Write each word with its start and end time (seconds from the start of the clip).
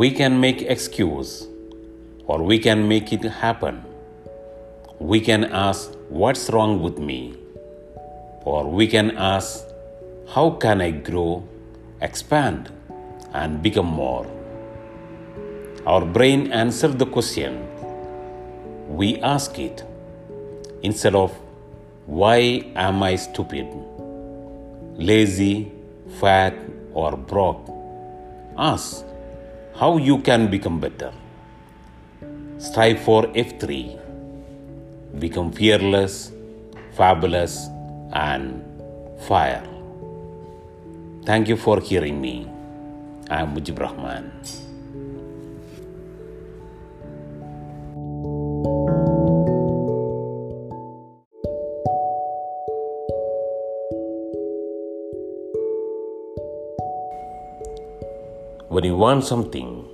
we 0.00 0.10
can 0.10 0.40
make 0.40 0.62
excuse 0.62 1.46
or 2.24 2.42
we 2.42 2.58
can 2.58 2.88
make 2.88 3.12
it 3.12 3.22
happen. 3.22 3.84
We 4.98 5.20
can 5.20 5.44
ask, 5.44 5.92
What's 6.08 6.48
wrong 6.48 6.80
with 6.80 6.98
me? 6.98 7.34
Or 8.46 8.66
we 8.66 8.86
can 8.86 9.10
ask, 9.18 9.62
How 10.34 10.52
can 10.52 10.80
I 10.80 10.90
grow, 10.92 11.46
expand, 12.00 12.72
and 13.34 13.62
become 13.62 13.88
more? 13.88 14.26
Our 15.84 16.06
brain 16.06 16.50
answers 16.50 16.96
the 16.96 17.04
question. 17.04 17.60
We 18.88 19.18
ask 19.18 19.58
it 19.58 19.84
instead 20.82 21.14
of, 21.14 21.30
Why 22.06 22.64
am 22.74 23.02
I 23.02 23.16
stupid, 23.16 23.68
lazy, 24.94 25.70
fat, 26.20 26.54
or 26.94 27.18
broke? 27.18 27.68
Ask 28.56 29.04
how 29.80 29.96
you 29.96 30.18
can 30.18 30.50
become 30.50 30.78
better. 30.78 31.10
Strive 32.58 33.00
for 33.00 33.22
F3. 33.28 33.98
Become 35.18 35.52
fearless, 35.52 36.32
fabulous, 36.92 37.66
and 38.12 38.62
fire. 39.26 39.64
Thank 41.24 41.48
you 41.48 41.56
for 41.56 41.80
hearing 41.80 42.20
me. 42.20 42.46
I 43.30 43.40
am 43.40 43.54
Mujib 43.54 43.78
Rahman. 43.80 44.30
When 58.70 58.84
you 58.84 58.94
want 58.94 59.24
something, 59.24 59.84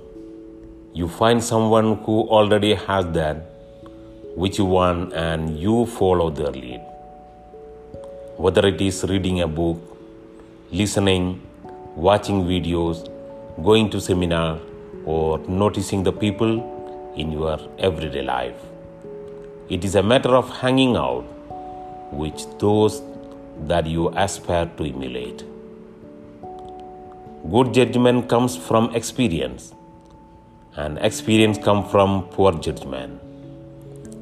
you 0.93 1.07
find 1.07 1.43
someone 1.43 1.95
who 2.03 2.29
already 2.29 2.75
has 2.75 3.07
that 3.13 3.37
which 4.35 4.59
you 4.59 4.65
want 4.65 5.13
and 5.13 5.57
you 5.57 5.87
follow 5.87 6.29
their 6.29 6.51
lead. 6.51 6.81
Whether 8.37 8.67
it 8.67 8.79
is 8.79 9.03
reading 9.05 9.41
a 9.41 9.47
book, 9.47 9.81
listening, 10.71 11.41
watching 11.95 12.43
videos, 12.43 13.09
going 13.63 13.89
to 13.89 13.99
seminar, 13.99 14.59
or 15.05 15.39
noticing 15.47 16.03
the 16.03 16.13
people 16.13 16.53
in 17.17 17.31
your 17.31 17.59
everyday 17.79 18.21
life. 18.21 18.61
It 19.69 19.85
is 19.85 19.95
a 19.95 20.03
matter 20.03 20.35
of 20.35 20.55
hanging 20.55 20.95
out 20.95 21.25
with 22.13 22.59
those 22.59 23.01
that 23.65 23.87
you 23.87 24.09
aspire 24.09 24.69
to 24.77 24.85
emulate. 24.85 25.43
Good 27.51 27.73
judgment 27.73 28.27
comes 28.27 28.57
from 28.57 28.93
experience, 28.93 29.73
and 30.75 30.97
experience 30.97 31.57
comes 31.57 31.89
from 31.89 32.23
poor 32.31 32.51
judgment. 32.51 33.21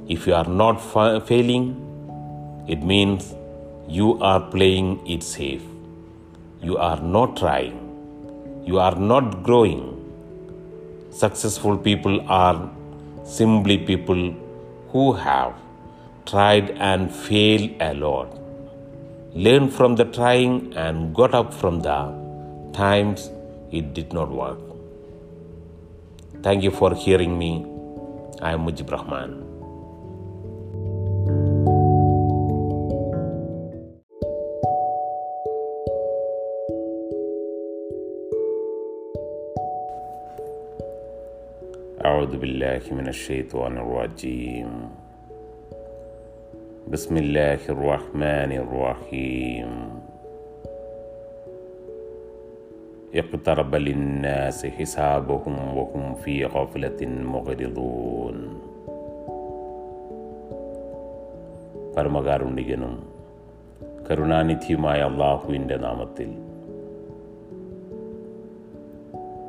If 0.08 0.28
you 0.28 0.36
are 0.36 0.48
not 0.48 0.80
fa- 0.80 1.20
failing, 1.20 1.64
it 2.68 2.84
means 2.84 3.34
you 3.88 4.20
are 4.22 4.40
playing 4.40 5.08
it 5.08 5.24
safe. 5.24 5.64
You 6.62 6.78
are 6.78 7.00
not 7.00 7.36
trying. 7.38 7.80
You 8.64 8.78
are 8.78 8.96
not 8.96 9.42
growing. 9.42 9.82
Successful 11.10 11.80
people 11.80 12.20
are 12.30 12.70
simply 13.24 13.80
people 13.80 14.36
who 14.90 15.14
have 15.14 15.56
tried 16.28 16.70
and 16.92 17.12
failed 17.12 17.72
a 17.80 17.96
lot. 17.96 18.38
Learn 19.34 19.72
from 19.72 19.96
the 19.96 20.06
trying 20.06 20.76
and 20.76 21.16
got 21.16 21.34
up 21.34 21.52
from 21.54 21.80
the 21.80 22.25
times 22.76 23.32
it 23.72 23.94
did 23.94 24.12
not 24.12 24.30
work. 24.30 24.60
Thank 26.44 26.62
you 26.62 26.72
for 26.72 26.94
hearing 26.94 27.40
me. 27.40 27.64
I 28.42 28.52
am 28.52 28.68
Mujib 28.68 28.92
Rahman. 28.92 29.42
أعوذ 42.06 42.38
بالله 42.38 42.82
من 42.92 43.08
الشيطان 43.08 43.78
الرجيم 43.78 44.70
بسم 46.88 47.18
الله 47.18 47.62
الرحمن 47.70 48.52
الرحيم 48.62 50.05
اقترب 53.15 53.75
للناس 53.77 54.67
حسابهم 54.69 55.77
وهم 55.77 56.15
في 56.15 56.45
غفلة 56.47 57.01
مغرضون 57.07 58.37
പരമകാരുണികനും 61.97 62.93
കരുണാനിധിയുമായ 64.07 64.99
അള്ളാഹുവിൻ്റെ 65.03 65.77
നാമത്തിൽ 65.77 66.29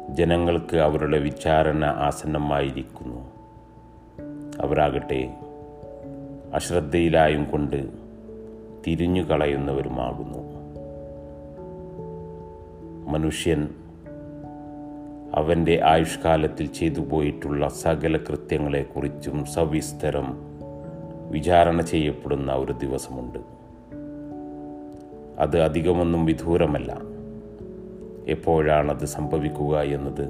ജനങ്ങൾക്ക് 0.10 0.78
അവരുടെ 0.78 1.20
വിചാരണ 1.20 1.86
ആസന്നമായിരിക്കുന്നു 2.00 3.22
അവരാകട്ടെ 4.62 5.22
അശ്രദ്ധയിലായും 6.54 7.50
കൊണ്ട് 7.52 7.80
തിരിഞ്ഞു 8.86 9.24
കളയുന്നവരുമാകുന്നു 9.24 10.42
മനുഷ്യൻ 13.07 13.69
അവന്റെ 15.35 15.81
ആയുഷ്കാലത്തിൽ 15.85 16.67
ചെയ്തു 16.67 17.01
പോയിട്ടുള്ള 17.01 17.69
സകല 17.69 18.17
കൃത്യങ്ങളെക്കുറിച്ചും 18.17 19.45
സവിസ്തരം 19.45 20.39
വിചാരണ 21.31 21.81
ചെയ്യപ്പെടുന്ന 21.81 22.53
ഒരു 22.53 22.73
ദിവസമുണ്ട്. 22.73 23.39
അത് 25.39 25.61
അധികമൊന്നും 25.61 26.25
വിദൂരമല്ല. 26.25 26.99
എപ്പോഴാണത് 28.27 29.05
സംഭവിക്കുക 29.05 29.81
എന്നത് 29.81 30.23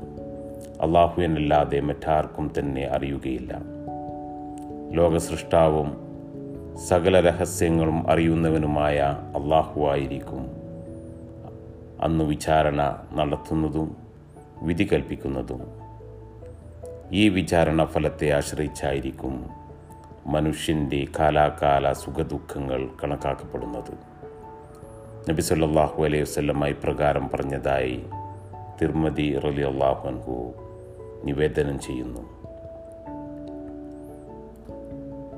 അള്ളാഹുവിനല്ലാതെ 0.81 1.81
മറ്റാർക്കും 1.81 2.51
തന്നെ 2.59 2.87
അറിയുകയില്ല. 2.87 3.61
ലോകസൃഷ്ടാവും 4.91 6.07
സകല 6.89 7.21
രഹസ്യങ്ങളും 7.21 8.11
അറിയുന്നവനുമായ 8.11 9.01
അള്ളാഹുവായിരിക്കും 9.37 10.56
അന്ന് 12.01 12.25
വിചാരണ 12.25 13.03
നടത്തുന്നതും 13.15 13.97
വിധി 14.63 14.89
കൽപ്പിക്കുന്നതും 14.93 15.87
ഈ 17.13 17.29
വിചാരണ 17.29 17.85
ഫലത്തെ 17.85 18.31
ആശ്രയിച്ചായിരിക്കും 18.31 19.51
മനുഷ്യന്റെ 20.27 21.07
കാലാകാല 21.19 21.93
സുഖദുഃഖങ്ങൾ 21.93 22.89
കണക്കാക്കപ്പെടുന്നത്. 23.05 23.93
നബി 25.31 25.41
സല്ലാഹു 25.41 26.05
അലൈഹി 26.05 26.23
വസ്ലമായി 26.23 26.73
പ്രകാരം 26.73 27.29
പറഞ്ഞതായി 27.29 28.05
തിർമതി 28.83 29.39
റലി 29.39 29.63
അള്ളാഹുൻഹു 29.63 30.53
നിവേദനം 31.25 31.81
ചെയ്യുന്നു. 31.81 32.21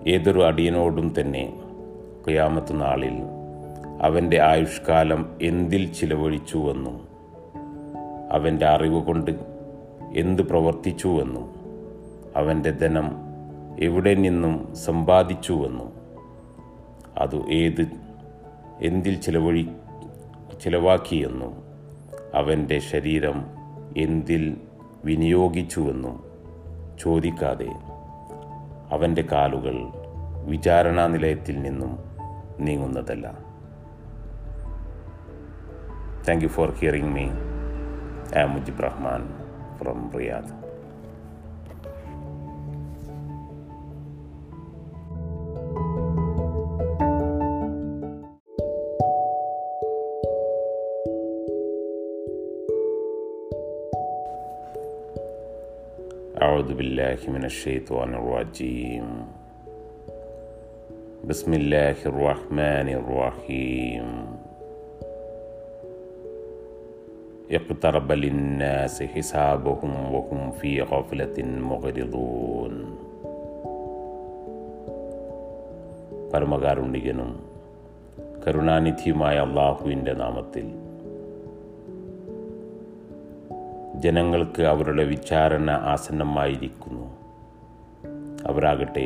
ഏതൊരു 0.08 0.40
അടിയനോടും 0.44 1.14
തന്നെ 1.20 1.62
ക്യാമത്ത് 2.28 2.80
നാളിൽ 2.80 3.37
അവന്റെ 4.00 4.40
ആയുഷ്കാലം 4.40 5.38
എന്തിൽ 5.42 5.92
ചിലവഴിച്ചുവെന്നും 5.92 7.08
അവന്റെ 8.32 8.66
അറിവ് 8.66 9.04
കൊണ്ട് 9.04 9.30
എന്ത് 10.14 10.42
പ്രവർത്തിച്ചുവെന്നും 10.42 11.54
അവന്റെ 12.36 12.70
ധനം 12.70 13.10
എവിടെ 13.80 14.14
നിന്നും 14.14 14.74
സമ്പാദിച്ചുവെന്നും 14.74 15.92
അത് 17.18 17.36
ഏത് 17.36 17.86
എന്തിൽ 18.80 19.20
ചിലവഴി 19.20 19.68
ചിലവാക്കിയെന്നും? 20.62 21.62
അവന്റെ 22.34 22.78
ശരീരം 22.78 23.46
എന്തിൽ 23.96 24.56
വിനിയോഗിച്ചുവെന്നും 25.04 26.24
ചോദിക്കാതെ 27.00 27.68
അവന്റെ 28.90 29.22
കാലുകൾ 29.22 29.74
വിചാരണാ 30.44 31.06
നിലയത്തിൽ 31.06 31.60
നിന്നും 31.60 31.98
നീങ്ങുന്നതല്ല. 32.58 33.47
Thank 36.28 36.42
you 36.42 36.50
for 36.50 36.68
hearing 36.76 37.08
me. 37.08 37.32
I 38.36 38.44
am 38.44 38.52
Mujib 38.52 38.76
Rahman 38.76 39.24
from 39.80 40.12
Riyadh. 40.12 40.52
أعوذ 56.42 56.74
بالله 56.74 57.18
من 57.28 57.44
الشيطان 57.44 58.14
الرجيم 58.14 59.08
بسم 61.24 61.50
الله 61.54 61.96
الرحمن 62.06 62.88
الرحيم 63.00 64.37
اقترب 67.51 68.11
للناس 68.13 69.03
حسابهم 69.03 70.13
وهم 70.13 70.51
في 70.51 70.81
غفلة 70.81 71.37
مغرضون 71.69 72.73
പരമകാരുണികനും 76.33 77.31
കരുണാനിധിയുമായ 78.43 79.35
അള്ളാഹുവിൻ്റെ 79.39 80.13
നാമത്തിൽ 80.13 80.65
ജനങ്ങൾക്ക് 83.99 84.63
അവരുടെ 84.63 85.03
വിചാരണ 85.03 85.71
ആസന്നമായിരിക്കുന്നു 85.85 87.05
അവരാകട്ടെ 88.47 89.05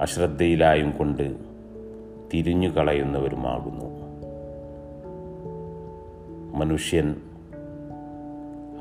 അശ്രദ്ധയിലായും 0.00 0.96
കൊണ്ട് 0.98 1.26
തിരിഞ്ഞു 2.32 2.68
കളയുന്നവരുമാകുന്നു 2.68 3.88
മനുഷ്യൻ 6.53 7.15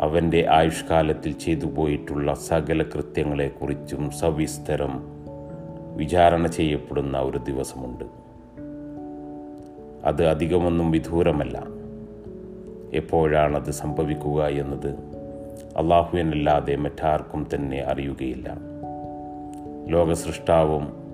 അവന്റെ 0.00 0.46
ആയുഷ്കാലത്തിൽ 0.50 1.32
ചെയ്തു 1.32 1.66
പോയിട്ടുള്ള 1.66 2.34
സകല 2.34 2.82
കൃത്യങ്ങളെക്കുറിച്ചും 2.82 4.10
സവിസ്തരം 4.10 5.02
വിചാരണ 5.96 6.46
ചെയ്യപ്പെടുന്ന 6.46 7.18
ഒരു 7.18 7.38
ദിവസമുണ്ട്. 7.38 8.04
അത് 10.04 10.26
അധികമൊന്നും 10.26 10.90
വിദൂരമല്ല. 10.90 11.66
എപ്പോഴാണത് 12.92 13.70
സംഭവിക്കുക 13.70 14.46
എന്നത് 14.46 14.90
അള്ളാഹുവിനല്ലാതെ 15.76 16.76
മറ്റാർക്കും 16.76 17.46
തന്നെ 17.54 17.80
അറിയുകയില്ല. 17.80 18.56
ലോകസൃഷ്ടാവും 19.88 21.08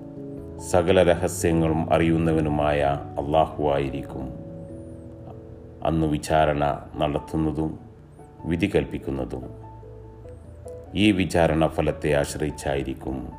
സകല 0.71 1.03
രഹസ്യങ്ങളും 1.03 1.93
അറിയുന്നവനുമായ 1.93 2.81
അള്ളാഹുവായിരിക്കും 3.19 4.44
അന്ന് 5.85 6.07
വിചാരണ 6.07 6.85
നടത്തുന്നതും 6.97 7.79
വിധി 8.45 8.71
കൽപ്പിക്കുന്നതും 8.75 9.43
ഈ 10.95 11.11
വിചാരണ 11.11 11.67
ഫലത്തെ 11.67 12.13
ആശ്രയിച്ചായിരിക്കും 12.13 13.29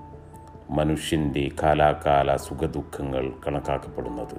മനുഷ്യന്റെ 0.71 1.49
കാലാകാല 1.63 2.37
സുഖദുഃഖങ്ങൾ 2.37 3.33
കണക്കാക്കപ്പെടുന്നത്. 3.47 4.39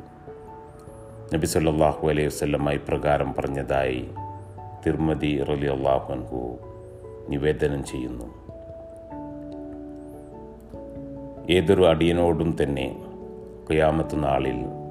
നബി 1.34 1.46
സല്ലാഹു 1.46 2.08
അലൈഹി 2.08 2.28
വസ്ലമായി 2.28 2.78
പ്രകാരം 2.78 3.34
പറഞ്ഞതായി 3.34 4.10
തിർമതി 4.86 5.44
റലി 5.44 5.66
അള്ളാഹുൻഹു 5.66 6.58
നിവേദനം 7.30 7.86
ചെയ്യുന്നു. 7.86 8.26
ഏതൊരു 11.52 11.88
അടിയനോടും 11.88 12.58
തന്നെ 12.64 13.06
ക്യാമത്ത് 13.72 14.24
നാളിൽ 14.24 14.87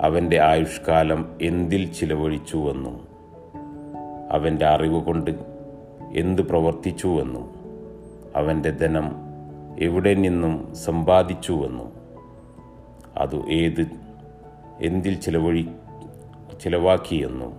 അവന്റെ 0.00 0.40
ആയുഷ്കാലം 0.40 1.36
എന്തിൽ 1.40 1.92
ചിലവഴിച്ചുവെന്നും 1.92 3.08
അവന്റെ 4.30 4.66
അറിവ് 4.66 5.04
കൊണ്ട് 5.04 5.30
എന്ത് 6.12 6.42
പ്രവർത്തിച്ചുവെന്നും 6.42 7.54
അവന്റെ 8.34 8.70
ധനം 8.70 9.12
എവിടെ 9.78 10.14
നിന്നും 10.14 10.74
സമ്പാദിച്ചുവെന്നും 10.74 11.92
അത് 13.18 13.36
ഏത് 13.48 13.86
എന്തിൽ 14.80 15.20
ചിലവഴി 15.20 15.68
ചിലവാക്കിയെന്നും 16.60 17.52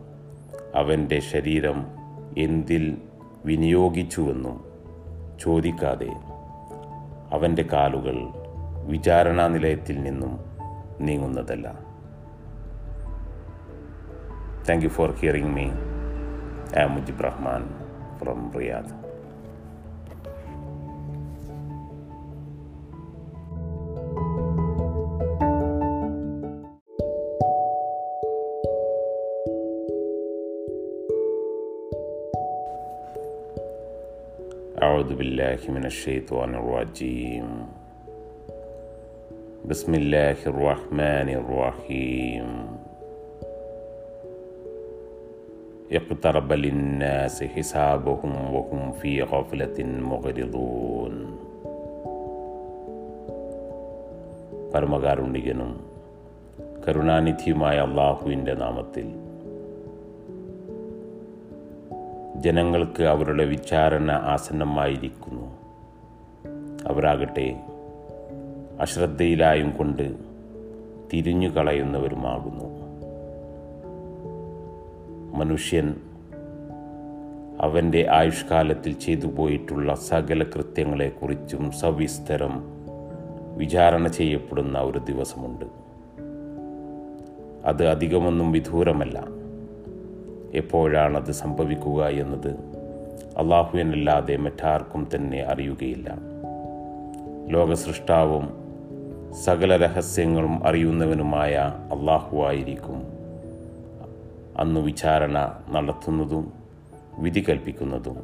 അവന്റെ 0.75 1.19
ശരീരം 1.19 1.85
എന്തിൽ 2.37 2.97
വിനിയോഗിച്ചുവെന്നും 3.45 4.65
ചോദിക്കാതെ 5.39 6.09
അവന്റെ 7.31 7.63
കാലുകൾ 7.73 8.15
വിചാരണാ 8.87 9.47
നിലയത്തിൽ 9.47 10.01
നിന്നും 10.01 10.39
നീങ്ങുന്നതല്ല. 10.99 11.84
Thank 14.65 14.81
you 14.81 14.89
for 14.89 15.13
hearing 15.21 15.53
me. 15.53 15.69
i'm 16.73 16.97
Mujib 16.97 17.21
Rahman 17.21 17.69
from 18.17 18.49
Riyadh. 18.49 18.89
أعوذ 34.81 35.15
بالله 35.15 35.61
من 35.69 35.85
الشيطان 35.85 36.55
الرجيم 36.55 37.47
بسم 39.65 39.91
الله 39.93 40.39
الرحمن 40.47 41.29
الرحيم 41.29 42.47
اقترب 45.92 46.52
للناس 46.52 47.44
حسابهم 47.44 48.54
وهم 48.54 48.92
في 48.92 49.22
غفلة 49.22 49.78
مغرضون 49.84 51.14
പരമകാരുണികനും 54.74 55.70
കരുണാനിധിയുമായ 56.84 57.76
അള്ളാഹുവിൻ്റെ 57.78 58.54
നാമത്തിൽ 58.54 59.06
ജനങ്ങൾക്ക് 62.40 63.02
അവരുടെ 63.04 63.44
വിചാരണ 63.44 64.10
ആസന്നമായിരിക്കുന്നു 64.10 65.46
അവരാകട്ടെ 66.88 67.48
അശ്രദ്ധയിലായും 68.80 69.76
കൊണ്ട് 69.76 70.06
തിരിഞ്ഞു 71.10 71.48
കളയുന്നവരുമാകുന്നു 71.48 72.68
മനുഷ്യൻ 75.35 75.95
അവന്റെ 77.61 78.07
ആയുഷ്കാലത്തിൽ 78.11 78.93
ചെയ്തു 78.93 79.25
പോയിട്ടുള്ള 79.25 79.95
സകല 79.95 80.43
കൃത്യങ്ങളെക്കുറിച്ചും 80.43 81.71
സവിസ്തരം 81.71 82.63
വിചാരണ 83.57 84.07
ചെയ്യപ്പെടുന്ന 84.07 84.79
ഒരു 84.79 84.99
ദിവസമുണ്ട്. 84.99 85.65
അത് 87.67 87.87
അധികമൊന്നും 87.87 88.51
വിദൂരമല്ല. 88.51 89.23
എപ്പോഴാണത് 90.53 91.31
സംഭവിക്കുക 91.31 92.07
എന്നത് 92.07 92.49
അള്ളാഹുവിനല്ലാതെ 93.37 94.37
മറ്റാർക്കും 94.37 95.07
തന്നെ 95.15 95.43
അറിയുകയില്ല. 95.43 96.15
ലോകസൃഷ്ടാവും 97.47 98.65
സകല 99.43 99.77
രഹസ്യങ്ങളും 99.77 100.67
അറിയുന്നവനുമായ 100.67 101.73
അള്ളാഹുവായിരിക്കും 101.91 103.14
അന്ന് 104.59 104.79
വിചാരണ 104.79 105.63
നടത്തുന്നതും 105.71 106.53
വിധി 107.17 107.45
കൽപ്പിക്കുന്നതും 107.49 108.17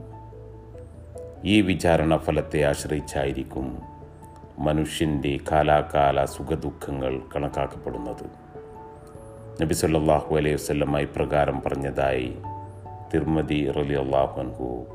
ഈ 1.44 1.62
വിചാരണ 1.62 2.18
ഫലത്തെ 2.18 2.64
ആശ്രയിച്ചായിരിക്കും 2.64 3.82
മനുഷ്യന്റെ 4.60 5.38
കാലാകാല 5.52 6.26
സുഖദുഃഖങ്ങൾ 6.26 7.22
കണക്കാക്കപ്പെടുന്നത്. 7.36 8.26
നബി 9.62 9.74
സല്ലാഹു 9.74 10.36
അലൈഹി 10.36 10.56
വസ്ലമായി 10.56 11.06
പ്രകാരം 11.06 11.62
പറഞ്ഞതായി 11.62 12.38
തിർമതി 13.14 13.72
റലി 13.72 13.94
അള്ളാഹുൻഹു 13.94 14.86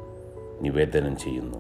നിവേദനം 0.61 1.16
ചെയ്യുന്നു. 1.16 1.59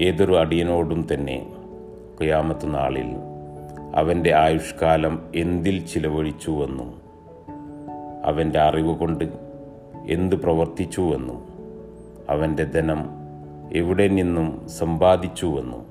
ഏതൊരു 0.00 0.38
അടിയനോടും 0.38 1.06
തന്നെ 1.14 1.52
ക്യാമത്ത് 2.22 2.74
നാളിൽ 2.74 3.33
അവന്റെ 3.94 4.34
ആയുഷ്കാലം 4.34 5.30
എന്തിൽ 5.34 5.86
ചിലവഴിച്ചുവെന്നും 5.86 6.90
അവന്റെ 8.24 8.60
അറിവ് 8.60 8.98
കൊണ്ട് 8.98 9.24
എന്ത് 10.06 10.36
പ്രവർത്തിച്ചുവെന്നും 10.36 11.48
അവന്റെ 12.30 12.64
ധനം 12.64 13.10
എവിടെ 13.72 14.08
നിന്നും 14.08 14.68
സമ്പാദിച്ചുവെന്നും 14.68 15.86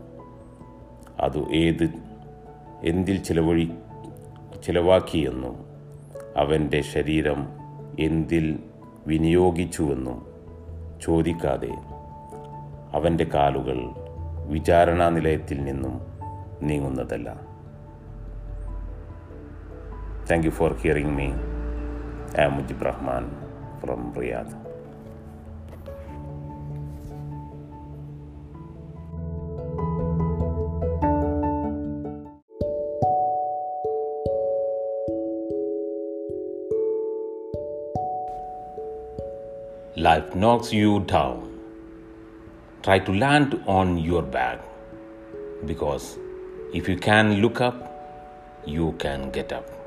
അത് 1.20 1.52
ഏത് 1.54 1.90
എന്തിൽ 2.84 3.18
ചിലവഴി 3.24 3.72
ചിലവാക്കിയെന്നും 4.66 5.56
അവന്റെ 6.38 6.82
ശരീരം 6.82 7.48
എന്തിൽ 8.00 8.60
വിനിയോഗിച്ചുവെന്നും 9.08 10.26
ചോദിക്കാതെ 11.02 11.72
അവന്റെ 12.94 13.24
കാലുകൾ 13.24 13.78
വിചാരണാ 14.48 15.10
നിലയത്തിൽ 15.10 15.64
നിന്നും 15.64 16.02
നീങ്ങുന്നതല്ല. 16.62 17.53
Thank 20.26 20.46
you 20.46 20.52
for 20.52 20.74
hearing 20.78 21.14
me. 21.14 21.34
I 22.38 22.44
am 22.44 22.54
Mujib 22.54 22.82
Rahman 22.82 23.30
from 23.82 24.14
Riyadh. 24.14 24.52
Life 39.98 40.34
knocks 40.36 40.72
you 40.72 41.02
down. 41.02 41.50
Try 42.82 43.00
to 43.00 43.14
land 43.14 43.62
on 43.68 43.98
your 43.98 44.22
back 44.22 44.60
because 45.66 46.18
if 46.74 46.88
you 46.88 46.98
can 46.98 47.42
look 47.42 47.60
up, 47.60 47.90
you 48.66 48.94
can 49.00 49.30
get 49.32 49.52
up 49.52 49.83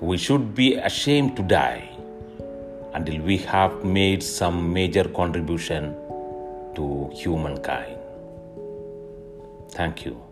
we 0.00 0.18
should 0.18 0.54
be 0.54 0.74
ashamed 0.74 1.36
to 1.36 1.42
die 1.42 1.88
until 2.94 3.20
we 3.22 3.38
have 3.38 3.84
made 3.84 4.22
some 4.22 4.72
major 4.72 5.04
contribution 5.04 5.94
to 6.74 7.10
humankind. 7.14 7.98
Thank 9.72 10.04
you. 10.04 10.25